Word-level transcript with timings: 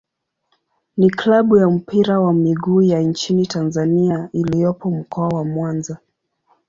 ni 0.97 1.09
klabu 1.09 1.57
ya 1.57 1.69
mpira 1.69 2.19
wa 2.19 2.33
miguu 2.33 2.81
ya 2.81 2.99
nchini 3.01 3.45
Tanzania 3.47 4.29
iliyopo 4.33 4.91
Mkoa 4.91 5.27
wa 5.27 5.43
Mwanza. 5.45 5.97